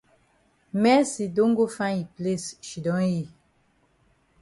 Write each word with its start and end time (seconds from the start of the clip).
Mercy 0.83 1.25
don 1.35 1.51
go 1.57 1.65
find 1.77 1.97
yi 1.99 2.05
place 2.17 2.47
shidon 2.67 3.03
yi. 3.13 3.23